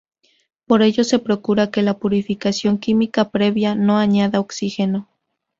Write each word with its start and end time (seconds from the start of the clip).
Por 0.65 0.81
ello 0.81 1.03
se 1.03 1.19
procura 1.19 1.69
que 1.69 1.83
la 1.83 1.99
purificación 1.99 2.79
química 2.79 3.29
previa 3.29 3.75
no 3.75 3.99
añada 3.99 4.39
oxígeno. 4.39 5.07